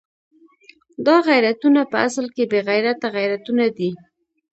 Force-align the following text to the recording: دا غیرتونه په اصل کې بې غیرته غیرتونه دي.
دا 1.05 1.15
غیرتونه 1.27 1.81
په 1.91 1.97
اصل 2.07 2.25
کې 2.35 2.43
بې 2.51 2.59
غیرته 2.69 3.07
غیرتونه 3.17 3.65
دي. 3.77 3.91